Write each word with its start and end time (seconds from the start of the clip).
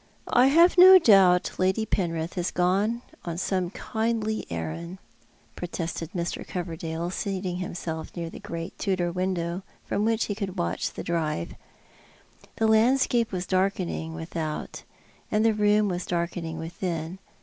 "I 0.26 0.48
have 0.48 0.76
no 0.76 0.98
doubt 0.98 1.52
Lady 1.58 1.86
Penrith 1.86 2.34
has 2.34 2.50
gone 2.50 3.00
upon 3.14 3.38
some 3.38 3.70
kindly 3.70 4.44
errand," 4.50 4.98
protested 5.54 6.12
Mr. 6.12 6.46
Coverdale, 6.46 7.08
seating 7.08 7.56
himself 7.56 8.14
near 8.14 8.28
the 8.28 8.38
great 8.38 8.78
Tudor 8.78 9.10
window, 9.10 9.62
from 9.86 10.04
which 10.04 10.26
he 10.26 10.34
could 10.34 10.58
watch 10.58 10.92
the 10.92 11.02
drive. 11.02 11.54
The 12.56 12.66
landscape 12.66 13.32
was 13.32 13.46
darkening 13.46 14.12
without, 14.12 14.82
and 15.30 15.42
the 15.42 15.54
room 15.54 15.88
was 15.88 16.04
darkening 16.04 16.58
within. 16.58 17.18